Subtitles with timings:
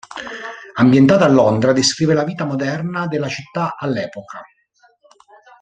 [0.77, 4.41] Ambientata a Londra, descrive la vita moderna della città all'epoca.